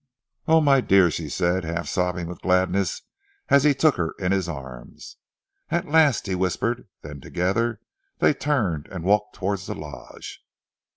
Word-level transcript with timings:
"Oh, 0.47 0.61
my 0.61 0.81
dear!" 0.81 1.11
she 1.11 1.29
said, 1.29 1.63
half 1.63 1.87
sobbing 1.87 2.25
with 2.25 2.41
gladness 2.41 3.03
as 3.49 3.63
he 3.65 3.75
took 3.75 3.97
her 3.97 4.15
in 4.17 4.31
his 4.31 4.49
arms. 4.49 5.17
"At 5.69 5.89
last," 5.89 6.25
he 6.25 6.33
whispered, 6.33 6.87
then 7.03 7.21
together 7.21 7.79
they 8.17 8.33
turned 8.33 8.87
and 8.87 9.03
walked 9.03 9.35
towards 9.35 9.67
the 9.67 9.75
lodge. 9.75 10.43